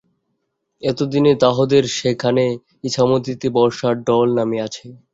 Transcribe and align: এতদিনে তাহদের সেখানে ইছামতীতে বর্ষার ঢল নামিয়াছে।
এতদিনে 0.83 1.31
তাহদের 1.43 1.83
সেখানে 1.97 2.43
ইছামতীতে 2.83 3.47
বর্ষার 3.57 3.95
ঢল 4.07 4.27
নামিয়াছে। 4.37 4.85